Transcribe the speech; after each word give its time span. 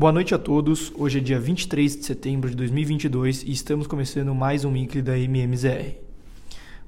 Boa 0.00 0.12
noite 0.12 0.34
a 0.34 0.38
todos. 0.38 0.90
Hoje 0.96 1.18
é 1.18 1.20
dia 1.20 1.38
23 1.38 1.98
de 1.98 2.06
setembro 2.06 2.48
de 2.48 2.56
2022 2.56 3.42
e 3.42 3.52
estamos 3.52 3.86
começando 3.86 4.34
mais 4.34 4.64
um 4.64 4.72
weekly 4.72 5.02
da 5.02 5.18
MMZR. 5.18 5.94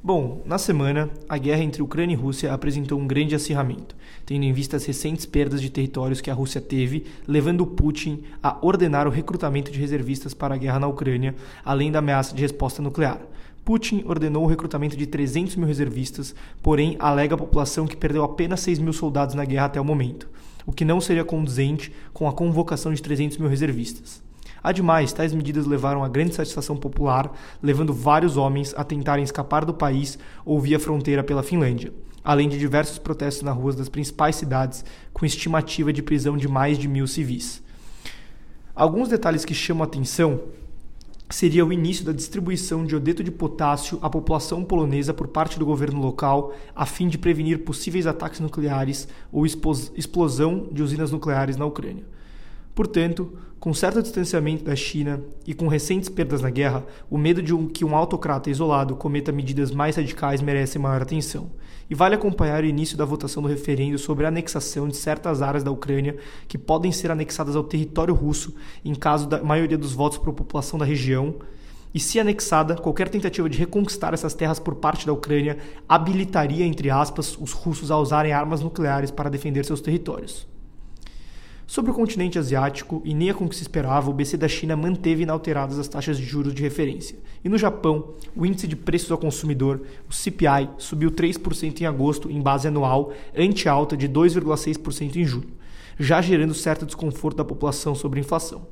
Bom, 0.02 0.40
na 0.46 0.56
semana, 0.56 1.10
a 1.28 1.36
guerra 1.36 1.62
entre 1.62 1.82
Ucrânia 1.82 2.14
e 2.14 2.16
Rússia 2.16 2.50
apresentou 2.54 2.98
um 2.98 3.06
grande 3.06 3.34
acirramento, 3.34 3.94
tendo 4.24 4.44
em 4.44 4.52
vista 4.54 4.78
as 4.78 4.86
recentes 4.86 5.26
perdas 5.26 5.60
de 5.60 5.68
territórios 5.68 6.22
que 6.22 6.30
a 6.30 6.34
Rússia 6.34 6.58
teve, 6.58 7.04
levando 7.28 7.66
Putin 7.66 8.22
a 8.42 8.56
ordenar 8.64 9.06
o 9.06 9.10
recrutamento 9.10 9.70
de 9.70 9.78
reservistas 9.78 10.32
para 10.32 10.54
a 10.54 10.58
guerra 10.58 10.80
na 10.80 10.88
Ucrânia, 10.88 11.34
além 11.62 11.92
da 11.92 11.98
ameaça 11.98 12.34
de 12.34 12.40
resposta 12.40 12.80
nuclear. 12.80 13.20
Putin 13.62 14.04
ordenou 14.06 14.44
o 14.44 14.48
recrutamento 14.48 14.96
de 14.96 15.06
300 15.06 15.56
mil 15.56 15.68
reservistas, 15.68 16.34
porém 16.62 16.96
alega 16.98 17.34
a 17.34 17.38
população 17.38 17.86
que 17.86 17.94
perdeu 17.94 18.24
apenas 18.24 18.60
6 18.60 18.78
mil 18.78 18.94
soldados 18.94 19.34
na 19.34 19.44
guerra 19.44 19.66
até 19.66 19.78
o 19.78 19.84
momento 19.84 20.30
o 20.66 20.72
que 20.72 20.84
não 20.84 21.00
seria 21.00 21.24
conduzente 21.24 21.92
com 22.12 22.28
a 22.28 22.32
convocação 22.32 22.92
de 22.92 23.02
300 23.02 23.38
mil 23.38 23.48
reservistas. 23.48 24.22
Ademais, 24.62 25.12
tais 25.12 25.34
medidas 25.34 25.66
levaram 25.66 26.04
a 26.04 26.08
grande 26.08 26.34
satisfação 26.34 26.76
popular, 26.76 27.32
levando 27.60 27.92
vários 27.92 28.36
homens 28.36 28.72
a 28.76 28.84
tentarem 28.84 29.24
escapar 29.24 29.64
do 29.64 29.74
país 29.74 30.18
ou 30.44 30.60
via 30.60 30.78
fronteira 30.78 31.24
pela 31.24 31.42
Finlândia, 31.42 31.92
além 32.22 32.48
de 32.48 32.58
diversos 32.58 32.98
protestos 32.98 33.42
nas 33.42 33.56
ruas 33.56 33.74
das 33.74 33.88
principais 33.88 34.36
cidades, 34.36 34.84
com 35.12 35.26
estimativa 35.26 35.92
de 35.92 36.02
prisão 36.02 36.36
de 36.36 36.46
mais 36.46 36.78
de 36.78 36.86
mil 36.86 37.08
civis. 37.08 37.60
Alguns 38.74 39.08
detalhes 39.08 39.44
que 39.44 39.52
chamam 39.52 39.82
a 39.82 39.86
atenção 39.86 40.40
seria 41.32 41.64
o 41.64 41.72
início 41.72 42.04
da 42.04 42.12
distribuição 42.12 42.84
de 42.84 42.94
iodeto 42.94 43.24
de 43.24 43.30
potássio 43.30 43.98
à 44.02 44.10
população 44.10 44.62
polonesa 44.62 45.14
por 45.14 45.28
parte 45.28 45.58
do 45.58 45.64
governo 45.64 46.00
local, 46.00 46.52
a 46.76 46.84
fim 46.84 47.08
de 47.08 47.16
prevenir 47.16 47.64
possíveis 47.64 48.06
ataques 48.06 48.38
nucleares 48.38 49.08
ou 49.32 49.46
explosão 49.46 50.68
de 50.70 50.82
usinas 50.82 51.10
nucleares 51.10 51.56
na 51.56 51.64
Ucrânia. 51.64 52.04
Portanto, 52.74 53.36
com 53.60 53.72
certo 53.72 54.02
distanciamento 54.02 54.64
da 54.64 54.74
China 54.74 55.20
e 55.46 55.54
com 55.54 55.68
recentes 55.68 56.08
perdas 56.08 56.40
na 56.40 56.50
guerra, 56.50 56.84
o 57.08 57.16
medo 57.16 57.42
de 57.42 57.54
um, 57.54 57.68
que 57.68 57.84
um 57.84 57.94
autocrata 57.94 58.50
isolado 58.50 58.96
cometa 58.96 59.30
medidas 59.30 59.70
mais 59.70 59.94
radicais 59.94 60.40
merece 60.40 60.78
maior 60.78 61.02
atenção. 61.02 61.50
E 61.88 61.94
vale 61.94 62.14
acompanhar 62.14 62.64
o 62.64 62.66
início 62.66 62.96
da 62.96 63.04
votação 63.04 63.42
do 63.42 63.48
referendo 63.48 63.98
sobre 63.98 64.24
a 64.24 64.28
anexação 64.28 64.88
de 64.88 64.96
certas 64.96 65.42
áreas 65.42 65.62
da 65.62 65.70
Ucrânia 65.70 66.16
que 66.48 66.56
podem 66.56 66.90
ser 66.90 67.10
anexadas 67.10 67.54
ao 67.54 67.62
território 67.62 68.14
russo 68.14 68.54
em 68.84 68.94
caso 68.94 69.28
da 69.28 69.42
maioria 69.42 69.76
dos 69.78 69.92
votos 69.92 70.18
para 70.18 70.30
a 70.30 70.34
população 70.34 70.78
da 70.78 70.84
região. 70.84 71.36
E 71.94 72.00
se 72.00 72.18
anexada, 72.18 72.74
qualquer 72.76 73.10
tentativa 73.10 73.50
de 73.50 73.58
reconquistar 73.58 74.14
essas 74.14 74.32
terras 74.32 74.58
por 74.58 74.76
parte 74.76 75.06
da 75.06 75.12
Ucrânia 75.12 75.58
habilitaria, 75.86 76.64
entre 76.64 76.88
aspas, 76.88 77.36
os 77.38 77.52
russos 77.52 77.90
a 77.90 77.98
usarem 77.98 78.32
armas 78.32 78.62
nucleares 78.62 79.10
para 79.10 79.28
defender 79.28 79.64
seus 79.66 79.82
territórios. 79.82 80.50
Sobre 81.66 81.90
o 81.90 81.94
continente 81.94 82.38
asiático, 82.38 83.00
e 83.04 83.14
nem 83.14 83.30
a 83.30 83.34
como 83.34 83.52
se 83.52 83.62
esperava, 83.62 84.10
o 84.10 84.12
BC 84.12 84.36
da 84.36 84.48
China 84.48 84.76
manteve 84.76 85.22
inalteradas 85.22 85.78
as 85.78 85.88
taxas 85.88 86.18
de 86.18 86.24
juros 86.24 86.54
de 86.54 86.62
referência. 86.62 87.16
E 87.44 87.48
no 87.48 87.56
Japão, 87.56 88.14
o 88.36 88.44
índice 88.44 88.66
de 88.66 88.76
preços 88.76 89.10
ao 89.10 89.18
consumidor, 89.18 89.80
o 90.08 90.12
CPI, 90.12 90.68
subiu 90.76 91.10
3% 91.10 91.80
em 91.80 91.86
agosto 91.86 92.30
em 92.30 92.40
base 92.40 92.68
anual, 92.68 93.12
ante 93.36 93.68
alta 93.68 93.96
de 93.96 94.08
2,6% 94.08 95.16
em 95.16 95.24
julho, 95.24 95.48
já 95.98 96.20
gerando 96.20 96.54
certo 96.54 96.84
desconforto 96.84 97.36
da 97.36 97.44
população 97.44 97.94
sobre 97.94 98.18
a 98.18 98.22
inflação. 98.22 98.66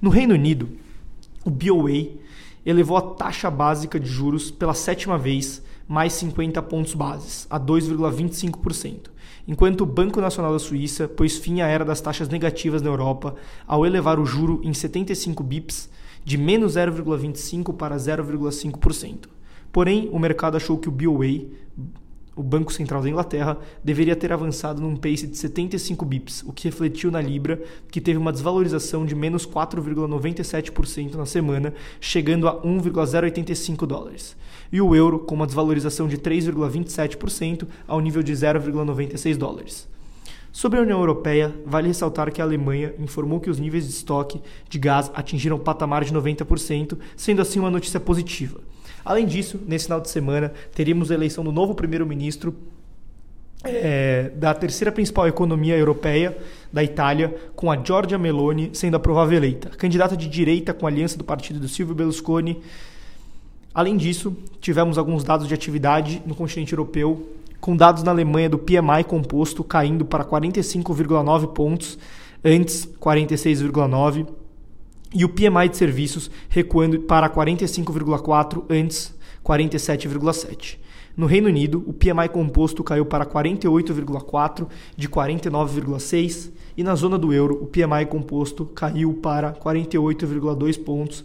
No 0.00 0.10
Reino 0.10 0.34
Unido, 0.34 0.68
o 1.44 1.50
BOA 1.50 2.18
elevou 2.64 2.96
a 2.96 3.02
taxa 3.02 3.50
básica 3.50 3.98
de 3.98 4.08
juros 4.08 4.50
pela 4.50 4.74
sétima 4.74 5.16
vez, 5.16 5.62
mais 5.88 6.12
50 6.12 6.60
pontos 6.62 6.94
bases, 6.94 7.46
a 7.48 7.58
2,25% 7.58 9.18
enquanto 9.48 9.80
o 9.80 9.86
Banco 9.86 10.20
Nacional 10.20 10.52
da 10.52 10.58
Suíça 10.58 11.08
pôs 11.08 11.38
fim 11.38 11.62
à 11.62 11.66
era 11.66 11.82
das 11.82 12.02
taxas 12.02 12.28
negativas 12.28 12.82
na 12.82 12.90
Europa 12.90 13.34
ao 13.66 13.86
elevar 13.86 14.20
o 14.20 14.26
juro 14.26 14.60
em 14.62 14.74
75 14.74 15.42
bips 15.42 15.88
de 16.22 16.36
menos 16.36 16.74
0,25 16.74 17.74
para 17.74 17.96
0,5%. 17.96 19.26
Porém, 19.72 20.10
o 20.12 20.18
mercado 20.18 20.58
achou 20.58 20.76
que 20.76 20.88
o 20.88 20.92
BOA, 20.92 21.46
o 22.38 22.42
Banco 22.42 22.72
Central 22.72 23.02
da 23.02 23.08
Inglaterra, 23.08 23.58
deveria 23.82 24.14
ter 24.14 24.32
avançado 24.32 24.80
num 24.80 24.94
pace 24.94 25.26
de 25.26 25.36
75 25.36 26.04
bips, 26.04 26.44
o 26.46 26.52
que 26.52 26.68
refletiu 26.68 27.10
na 27.10 27.20
Libra, 27.20 27.60
que 27.90 28.00
teve 28.00 28.16
uma 28.16 28.30
desvalorização 28.30 29.04
de 29.04 29.12
menos 29.12 29.44
4,97% 29.44 31.14
na 31.14 31.26
semana, 31.26 31.74
chegando 32.00 32.46
a 32.46 32.64
1,085 32.64 33.84
dólares. 33.84 34.36
E 34.70 34.80
o 34.80 34.94
euro 34.94 35.18
com 35.18 35.34
uma 35.34 35.46
desvalorização 35.46 36.06
de 36.06 36.16
3,27% 36.16 37.66
ao 37.88 38.00
nível 38.00 38.22
de 38.22 38.32
0,96 38.32 39.36
dólares. 39.36 39.88
Sobre 40.52 40.78
a 40.78 40.82
União 40.82 41.00
Europeia, 41.00 41.52
vale 41.66 41.88
ressaltar 41.88 42.30
que 42.30 42.40
a 42.40 42.44
Alemanha 42.44 42.94
informou 43.00 43.40
que 43.40 43.50
os 43.50 43.58
níveis 43.58 43.84
de 43.84 43.90
estoque 43.90 44.40
de 44.68 44.78
gás 44.78 45.10
atingiram 45.12 45.56
o 45.56 45.60
patamar 45.60 46.04
de 46.04 46.14
90%, 46.14 46.96
sendo 47.16 47.42
assim 47.42 47.58
uma 47.58 47.70
notícia 47.70 47.98
positiva. 47.98 48.60
Além 49.08 49.24
disso, 49.24 49.58
nesse 49.66 49.86
final 49.86 50.02
de 50.02 50.10
semana, 50.10 50.52
teríamos 50.74 51.10
a 51.10 51.14
eleição 51.14 51.42
do 51.42 51.50
novo 51.50 51.74
primeiro-ministro 51.74 52.54
é, 53.64 54.30
da 54.36 54.52
terceira 54.52 54.92
principal 54.92 55.26
economia 55.26 55.78
europeia, 55.78 56.36
da 56.70 56.84
Itália, 56.84 57.34
com 57.56 57.72
a 57.72 57.82
Giorgia 57.82 58.18
Meloni 58.18 58.68
sendo 58.74 58.98
a 58.98 59.00
provável 59.00 59.38
eleita. 59.38 59.70
Candidata 59.70 60.14
de 60.14 60.28
direita 60.28 60.74
com 60.74 60.84
a 60.84 60.90
aliança 60.90 61.16
do 61.16 61.24
partido 61.24 61.58
do 61.58 61.66
Silvio 61.66 61.94
Berlusconi. 61.94 62.60
Além 63.72 63.96
disso, 63.96 64.36
tivemos 64.60 64.98
alguns 64.98 65.24
dados 65.24 65.48
de 65.48 65.54
atividade 65.54 66.20
no 66.26 66.34
continente 66.34 66.74
europeu, 66.74 67.30
com 67.62 67.74
dados 67.74 68.02
na 68.02 68.10
Alemanha 68.10 68.50
do 68.50 68.58
PMI 68.58 69.04
composto 69.06 69.64
caindo 69.64 70.04
para 70.04 70.22
45,9 70.22 71.54
pontos, 71.54 71.98
antes 72.44 72.86
46,9 73.00 74.26
e 75.14 75.24
o 75.24 75.28
PMI 75.28 75.68
de 75.70 75.76
serviços 75.76 76.30
recuando 76.48 77.00
para 77.00 77.28
45,4 77.28 78.64
antes 78.68 79.16
47,7. 79.44 80.78
No 81.16 81.26
Reino 81.26 81.48
Unido, 81.48 81.82
o 81.86 81.92
PMI 81.92 82.28
composto 82.30 82.84
caiu 82.84 83.04
para 83.04 83.26
48,4 83.26 84.68
de 84.96 85.08
49,6 85.08 86.50
e 86.76 86.84
na 86.84 86.94
zona 86.94 87.18
do 87.18 87.32
euro, 87.32 87.58
o 87.60 87.66
PMI 87.66 88.06
composto 88.08 88.64
caiu 88.66 89.14
para 89.14 89.52
48,2 89.52 90.80
pontos 90.84 91.24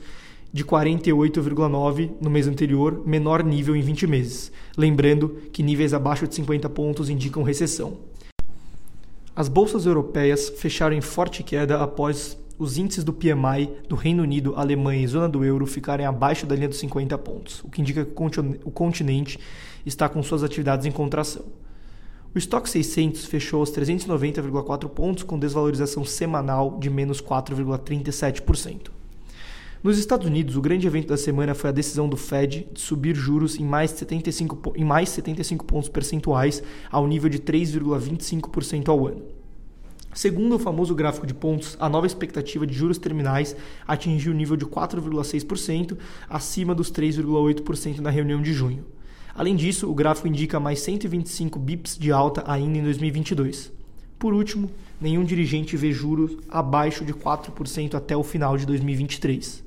de 0.51 0.63
48,9 0.63 2.11
no 2.19 2.29
mês 2.29 2.47
anterior, 2.47 3.03
menor 3.05 3.43
nível 3.43 3.75
em 3.75 3.81
20 3.81 4.07
meses. 4.07 4.51
Lembrando 4.75 5.29
que 5.51 5.61
níveis 5.61 5.93
abaixo 5.93 6.27
de 6.27 6.33
50 6.35 6.69
pontos 6.69 7.09
indicam 7.09 7.43
recessão. 7.43 7.97
As 9.35 9.47
bolsas 9.47 9.85
europeias 9.85 10.49
fecharam 10.57 10.95
em 10.95 11.01
forte 11.01 11.43
queda 11.43 11.81
após 11.81 12.37
os 12.57 12.77
índices 12.77 13.03
do 13.03 13.11
PMI 13.11 13.69
do 13.87 13.95
Reino 13.95 14.23
Unido, 14.23 14.53
Alemanha 14.55 15.03
e 15.03 15.07
zona 15.07 15.27
do 15.27 15.43
euro 15.43 15.65
ficarem 15.65 16.05
abaixo 16.05 16.45
da 16.45 16.55
linha 16.55 16.69
dos 16.69 16.79
50 16.79 17.17
pontos, 17.17 17.63
o 17.63 17.69
que 17.69 17.81
indica 17.81 18.05
que 18.05 18.11
o 18.63 18.71
continente 18.71 19.39
está 19.85 20.07
com 20.07 20.21
suas 20.21 20.43
atividades 20.43 20.85
em 20.85 20.91
contração. 20.91 21.43
O 22.33 22.37
estoque 22.37 22.69
600 22.69 23.25
fechou 23.25 23.59
aos 23.59 23.71
390,4 23.71 24.89
pontos, 24.89 25.23
com 25.23 25.37
desvalorização 25.37 26.03
semanal 26.03 26.79
de 26.79 26.89
menos 26.89 27.21
4,37%. 27.21 28.89
Nos 29.83 29.99
Estados 29.99 30.25
Unidos, 30.25 30.55
o 30.55 30.61
grande 30.61 30.87
evento 30.87 31.09
da 31.09 31.17
semana 31.17 31.53
foi 31.53 31.69
a 31.69 31.73
decisão 31.73 32.07
do 32.07 32.15
Fed 32.15 32.69
de 32.71 32.79
subir 32.79 33.15
juros 33.15 33.59
em 33.59 33.65
mais 33.65 33.91
75, 33.91 34.73
em 34.75 34.83
mais 34.83 35.09
75 35.09 35.65
pontos 35.65 35.89
percentuais, 35.89 36.63
ao 36.89 37.05
nível 37.05 37.29
de 37.29 37.37
3,25% 37.37 38.87
ao 38.87 39.05
ano. 39.05 39.42
Segundo 40.13 40.55
o 40.55 40.59
famoso 40.59 40.93
gráfico 40.93 41.25
de 41.25 41.33
pontos, 41.33 41.75
a 41.79 41.89
nova 41.89 42.05
expectativa 42.05 42.67
de 42.67 42.73
juros 42.73 42.99
terminais 42.99 43.55
atingiu 43.87 44.31
o 44.31 44.35
nível 44.35 44.55
de 44.55 44.65
4,6%, 44.65 45.97
acima 46.29 46.75
dos 46.75 46.91
3,8% 46.91 47.99
na 47.99 48.11
reunião 48.11 48.41
de 48.41 48.53
junho. 48.53 48.85
Além 49.35 49.55
disso, 49.55 49.89
o 49.89 49.95
gráfico 49.95 50.27
indica 50.27 50.59
mais 50.59 50.79
125 50.81 51.57
bips 51.57 51.97
de 51.97 52.11
alta 52.11 52.43
ainda 52.45 52.77
em 52.77 52.83
2022. 52.83 53.71
Por 54.19 54.33
último, 54.33 54.69
nenhum 55.01 55.23
dirigente 55.23 55.75
vê 55.75 55.91
juros 55.91 56.37
abaixo 56.47 57.03
de 57.03 57.13
4% 57.13 57.95
até 57.95 58.15
o 58.15 58.23
final 58.23 58.55
de 58.55 58.67
2023. 58.67 59.63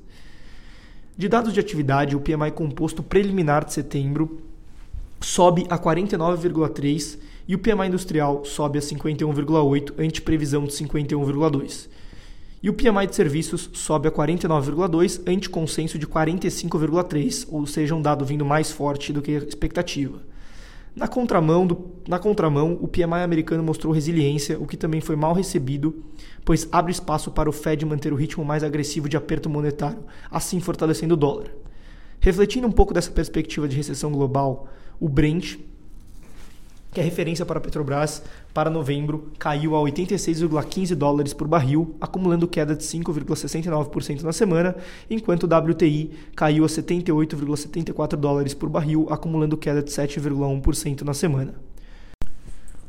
De 1.17 1.27
dados 1.27 1.53
de 1.53 1.59
atividade, 1.59 2.15
o 2.15 2.21
PMI 2.21 2.51
composto 2.51 3.03
preliminar 3.03 3.65
de 3.65 3.73
setembro 3.73 4.41
sobe 5.27 5.65
a 5.69 5.77
49,3 5.77 7.19
e 7.49 7.53
o 7.53 7.59
PMI 7.59 7.87
industrial 7.87 8.45
sobe 8.45 8.79
a 8.79 8.81
51,8 8.81 9.93
ante 9.99 10.21
previsão 10.21 10.63
de 10.63 10.71
51,2. 10.71 11.89
E 12.63 12.69
o 12.69 12.73
PMI 12.73 13.07
de 13.07 13.15
serviços 13.15 13.69
sobe 13.73 14.07
a 14.07 14.11
49,2 14.11 15.21
ante 15.27 15.49
consenso 15.49 15.99
de 15.99 16.07
45,3, 16.07 17.45
ou 17.51 17.67
seja, 17.67 17.93
um 17.93 18.01
dado 18.01 18.23
vindo 18.23 18.45
mais 18.45 18.71
forte 18.71 19.11
do 19.11 19.21
que 19.21 19.35
a 19.35 19.39
expectativa. 19.39 20.21
Na 20.95 21.09
contramão, 21.09 21.67
do, 21.67 21.91
na 22.07 22.17
contramão, 22.17 22.77
o 22.81 22.87
PMI 22.87 23.21
americano 23.21 23.61
mostrou 23.61 23.93
resiliência, 23.93 24.57
o 24.57 24.65
que 24.65 24.77
também 24.77 25.01
foi 25.01 25.17
mal 25.17 25.33
recebido, 25.33 26.03
pois 26.45 26.69
abre 26.71 26.93
espaço 26.93 27.31
para 27.31 27.49
o 27.49 27.53
Fed 27.53 27.85
manter 27.85 28.13
o 28.13 28.15
ritmo 28.15 28.45
mais 28.45 28.63
agressivo 28.63 29.09
de 29.09 29.17
aperto 29.17 29.49
monetário, 29.49 29.99
assim 30.31 30.61
fortalecendo 30.61 31.15
o 31.15 31.17
dólar. 31.17 31.51
Refletindo 32.19 32.67
um 32.67 32.71
pouco 32.71 32.93
dessa 32.93 33.11
perspectiva 33.11 33.67
de 33.67 33.75
recessão 33.75 34.11
global, 34.11 34.67
o 34.99 35.07
Brent 35.07 35.57
que 36.97 37.01
é 37.01 37.03
referência 37.03 37.45
para 37.45 37.59
a 37.59 37.61
Petrobras, 37.61 38.23
para 38.51 38.71
novembro 38.71 39.31
caiu 39.37 39.75
a 39.75 39.79
86,15 39.81 40.95
dólares 40.95 41.31
por 41.31 41.47
barril, 41.47 41.95
acumulando 42.01 42.47
queda 42.47 42.75
de 42.75 42.83
5,69% 42.83 44.23
na 44.23 44.33
semana, 44.33 44.75
enquanto 45.07 45.43
o 45.43 45.45
WTI 45.45 46.11
caiu 46.35 46.65
a 46.65 46.67
78,74 46.67 48.15
dólares 48.15 48.55
por 48.55 48.67
barril, 48.67 49.05
acumulando 49.11 49.55
queda 49.55 49.83
de 49.83 49.91
7,1% 49.91 51.01
na 51.01 51.13
semana. 51.13 51.53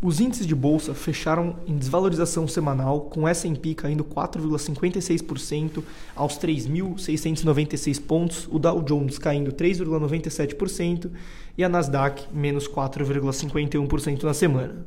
Os 0.00 0.20
índices 0.20 0.46
de 0.46 0.54
bolsa 0.54 0.94
fecharam 0.94 1.56
em 1.66 1.76
desvalorização 1.76 2.46
semanal, 2.46 3.00
com 3.02 3.26
S&P 3.26 3.74
caindo 3.74 4.04
4,56% 4.04 5.82
aos 6.14 6.38
3.696 6.38 8.00
pontos, 8.00 8.48
o 8.48 8.60
Dow 8.60 8.80
Jones 8.80 9.18
caindo 9.18 9.50
3,97% 9.50 11.10
e 11.56 11.64
a 11.64 11.68
Nasdaq 11.68 12.28
menos 12.32 12.68
4,51% 12.68 14.22
na 14.22 14.32
semana. 14.32 14.86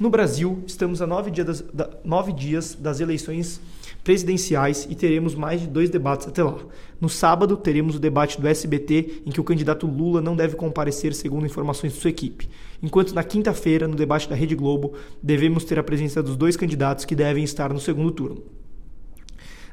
No 0.00 0.10
Brasil, 0.10 0.64
estamos 0.66 1.00
a 1.00 1.06
nove 1.06 1.30
das, 1.30 1.60
da, 1.60 1.88
nove 2.04 2.32
dias 2.32 2.74
das 2.74 2.98
eleições 2.98 3.60
presidenciais 4.02 4.86
e 4.90 4.94
teremos 4.94 5.34
mais 5.34 5.60
de 5.60 5.66
dois 5.66 5.90
debates 5.90 6.28
até 6.28 6.42
lá. 6.42 6.58
No 7.00 7.08
sábado, 7.08 7.56
teremos 7.56 7.96
o 7.96 7.98
debate 7.98 8.40
do 8.40 8.46
SBT, 8.46 9.22
em 9.26 9.30
que 9.30 9.40
o 9.40 9.44
candidato 9.44 9.86
Lula 9.86 10.20
não 10.20 10.36
deve 10.36 10.56
comparecer, 10.56 11.14
segundo 11.14 11.46
informações 11.46 11.92
de 11.92 12.00
sua 12.00 12.10
equipe. 12.10 12.48
Enquanto 12.82 13.14
na 13.14 13.22
quinta-feira, 13.22 13.88
no 13.88 13.94
debate 13.94 14.28
da 14.28 14.34
Rede 14.34 14.54
Globo, 14.54 14.94
devemos 15.22 15.64
ter 15.64 15.78
a 15.78 15.82
presença 15.82 16.22
dos 16.22 16.36
dois 16.36 16.56
candidatos 16.56 17.04
que 17.04 17.14
devem 17.14 17.44
estar 17.44 17.72
no 17.72 17.80
segundo 17.80 18.10
turno. 18.10 18.42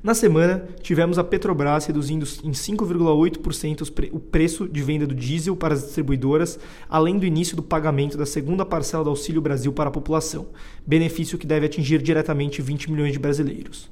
Na 0.03 0.13
semana, 0.13 0.65
tivemos 0.81 1.17
a 1.17 1.23
Petrobras 1.23 1.85
reduzindo 1.87 2.23
em 2.43 2.51
5,8% 2.51 4.09
o 4.13 4.19
preço 4.19 4.67
de 4.67 4.81
venda 4.81 5.07
do 5.07 5.15
diesel 5.15 5.55
para 5.55 5.73
as 5.73 5.83
distribuidoras, 5.83 6.59
além 6.87 7.17
do 7.17 7.25
início 7.25 7.55
do 7.55 7.63
pagamento 7.63 8.17
da 8.17 8.25
segunda 8.25 8.63
parcela 8.63 9.03
do 9.03 9.09
Auxílio 9.09 9.41
Brasil 9.41 9.73
para 9.73 9.89
a 9.89 9.91
população, 9.91 10.47
benefício 10.85 11.37
que 11.37 11.47
deve 11.47 11.65
atingir 11.65 12.01
diretamente 12.01 12.61
20 12.61 12.91
milhões 12.91 13.11
de 13.11 13.19
brasileiros. 13.19 13.89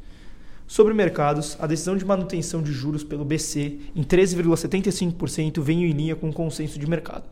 Sobre 0.68 0.94
mercados, 0.94 1.56
a 1.60 1.68
decisão 1.68 1.96
de 1.96 2.04
manutenção 2.04 2.62
de 2.62 2.72
juros 2.72 3.04
pelo 3.04 3.24
BC 3.24 3.80
em 3.96 4.04
13,75% 4.04 5.62
veio 5.62 5.86
em 5.86 5.92
linha 5.92 6.16
com 6.16 6.30
o 6.30 6.34
consenso 6.34 6.80
de 6.80 6.90
mercado. 6.90 7.24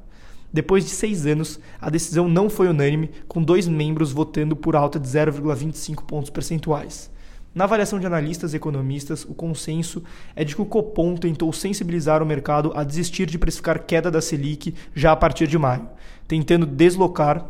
Depois 0.51 0.85
de 0.85 0.91
seis 0.91 1.25
anos, 1.25 1.59
a 1.81 1.89
decisão 1.89 2.29
não 2.29 2.47
foi 2.47 2.67
unânime, 2.67 3.09
com 3.27 3.41
dois 3.41 3.67
membros 3.67 4.11
votando 4.11 4.55
por 4.55 4.75
alta 4.75 4.99
de 4.99 5.07
0,25 5.07 6.03
pontos 6.05 6.29
percentuais. 6.29 7.11
Na 7.55 7.63
avaliação 7.63 7.99
de 7.99 8.05
analistas 8.05 8.53
e 8.53 8.57
economistas, 8.57 9.25
o 9.25 9.33
consenso 9.33 10.03
é 10.35 10.43
de 10.43 10.55
que 10.55 10.61
o 10.61 10.65
Copom 10.65 11.15
tentou 11.15 11.51
sensibilizar 11.51 12.21
o 12.21 12.25
mercado 12.25 12.71
a 12.75 12.83
desistir 12.83 13.25
de 13.25 13.39
precificar 13.39 13.83
queda 13.83 14.11
da 14.11 14.21
Selic 14.21 14.75
já 14.93 15.11
a 15.11 15.15
partir 15.15 15.47
de 15.47 15.57
maio, 15.57 15.89
tentando 16.27 16.67
deslocar 16.67 17.47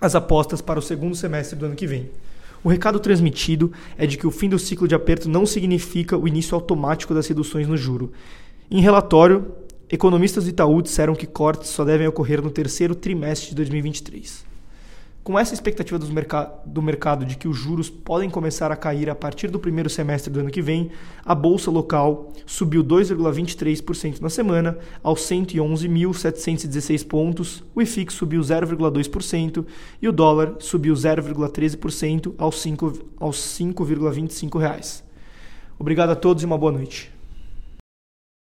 as 0.00 0.14
apostas 0.14 0.62
para 0.62 0.78
o 0.78 0.82
segundo 0.82 1.14
semestre 1.14 1.58
do 1.58 1.66
ano 1.66 1.76
que 1.76 1.86
vem. 1.86 2.10
O 2.64 2.68
recado 2.68 3.00
transmitido 3.00 3.72
é 3.98 4.06
de 4.06 4.16
que 4.16 4.26
o 4.26 4.30
fim 4.30 4.48
do 4.48 4.58
ciclo 4.58 4.86
de 4.86 4.94
aperto 4.94 5.28
não 5.28 5.44
significa 5.44 6.16
o 6.16 6.28
início 6.28 6.54
automático 6.54 7.12
das 7.12 7.26
reduções 7.26 7.66
no 7.66 7.76
juro. 7.76 8.12
Em 8.70 8.80
relatório, 8.80 9.52
economistas 9.90 10.44
do 10.44 10.50
Itaú 10.50 10.80
disseram 10.80 11.14
que 11.14 11.26
cortes 11.26 11.70
só 11.70 11.84
devem 11.84 12.06
ocorrer 12.06 12.40
no 12.40 12.50
terceiro 12.50 12.94
trimestre 12.94 13.50
de 13.50 13.56
2023. 13.56 14.51
Com 15.24 15.38
essa 15.38 15.54
expectativa 15.54 16.00
merc 16.10 16.32
do 16.66 16.82
mercado 16.82 17.24
de 17.24 17.36
que 17.36 17.46
os 17.46 17.56
juros 17.56 17.88
podem 17.88 18.28
começar 18.28 18.72
a 18.72 18.76
cair 18.76 19.08
a 19.08 19.14
partir 19.14 19.48
do 19.48 19.60
primeiro 19.60 19.88
semestre 19.88 20.32
do 20.32 20.40
ano 20.40 20.50
que 20.50 20.60
vem, 20.60 20.90
a 21.24 21.32
bolsa 21.32 21.70
local 21.70 22.32
subiu 22.44 22.82
2,23% 22.82 24.20
na 24.20 24.28
semana, 24.28 24.76
aos 25.00 25.20
111.716 25.20 27.06
pontos, 27.06 27.62
o 27.72 27.80
IFIX 27.80 28.12
subiu 28.12 28.40
0,2% 28.40 29.64
e 30.00 30.08
o 30.08 30.12
dólar 30.12 30.56
subiu 30.58 30.92
0,13% 30.92 32.34
aos 32.36 32.56
5,25 32.56 34.58
reais. 34.58 35.04
Obrigado 35.78 36.10
a 36.10 36.16
todos 36.16 36.42
e 36.42 36.46
uma 36.46 36.58
boa 36.58 36.72
noite. 36.72 37.12